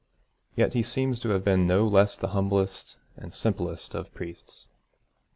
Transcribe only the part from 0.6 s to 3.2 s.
he seems to have been no less the humblest